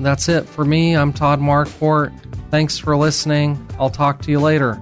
That's 0.03 0.29
it 0.29 0.47
for 0.47 0.65
me. 0.65 0.95
I'm 0.95 1.13
Todd 1.13 1.39
Marquardt. 1.39 2.11
Thanks 2.49 2.77
for 2.77 2.97
listening. 2.97 3.65
I'll 3.79 3.89
talk 3.89 4.21
to 4.23 4.31
you 4.31 4.39
later. 4.39 4.81